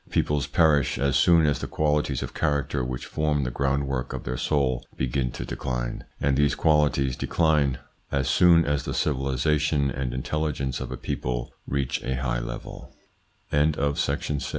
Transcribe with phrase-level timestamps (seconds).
[0.09, 4.35] Peoples perish as soon as the qualities of character which form the groundwork of their
[4.35, 7.77] soul begin to decline, and these qualities decline
[8.11, 12.01] as soon as the civilisation and intelligence of a people reach